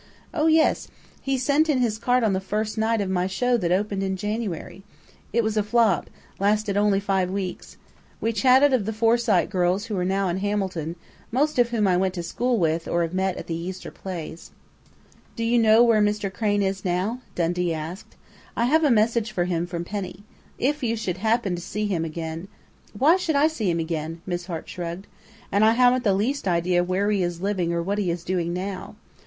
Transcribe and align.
"Oh, 0.33 0.47
yes! 0.47 0.87
He 1.21 1.37
sent 1.37 1.69
in 1.69 1.77
his 1.77 1.99
card 1.99 2.23
on 2.23 2.33
the 2.33 2.39
'first 2.39 2.75
night' 2.75 3.01
of 3.01 3.09
my 3.11 3.27
show 3.27 3.55
that 3.57 3.71
opened 3.71 4.01
in 4.01 4.15
January.... 4.17 4.81
It 5.31 5.43
was 5.43 5.57
a 5.57 5.61
flop 5.61 6.09
lasted 6.39 6.75
only 6.75 6.99
five 6.99 7.29
weeks.... 7.29 7.77
We 8.19 8.33
chatted 8.33 8.73
of 8.73 8.85
the 8.87 8.93
Forsyte 8.93 9.51
girls 9.51 9.85
who 9.85 9.97
are 9.99 10.03
now 10.03 10.27
in 10.29 10.37
Hamilton, 10.37 10.95
most 11.31 11.59
of 11.59 11.69
whom 11.69 11.87
I 11.87 11.97
went 11.97 12.15
to 12.15 12.23
school 12.23 12.57
with 12.57 12.87
or 12.87 13.03
have 13.03 13.13
met 13.13 13.37
at 13.37 13.45
the 13.45 13.53
Easter 13.53 13.91
plays." 13.91 14.49
"Do 15.35 15.43
you 15.43 15.59
know 15.59 15.83
where 15.83 16.01
Mr. 16.01 16.33
Crain 16.33 16.63
is 16.63 16.83
now?" 16.83 17.19
Dundee 17.35 17.71
asked. 17.71 18.15
"I 18.57 18.65
have 18.65 18.83
a 18.83 18.89
message 18.89 19.31
for 19.31 19.45
him 19.45 19.67
from 19.67 19.85
Penny 19.85 20.23
if 20.57 20.81
you 20.81 20.95
should 20.95 21.17
happen 21.17 21.53
to 21.55 21.61
see 21.61 21.85
him 21.85 22.03
again" 22.03 22.47
"Why 22.97 23.17
should 23.17 23.35
I 23.35 23.47
see 23.47 23.69
him 23.69 23.77
again?" 23.79 24.23
Miss 24.25 24.47
Hart 24.47 24.67
shrugged. 24.67 25.05
"And 25.51 25.63
I 25.63 25.73
haven't 25.73 26.03
the 26.03 26.15
least 26.15 26.47
idea 26.47 26.83
where 26.83 27.11
he 27.11 27.21
is 27.21 27.39
living 27.39 27.71
or 27.71 27.83
what 27.83 27.99
he 27.99 28.09
is 28.09 28.23
doing 28.23 28.51
now.... 28.51 28.95